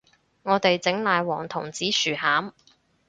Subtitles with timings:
[0.41, 2.53] 我哋整奶黃同紫薯餡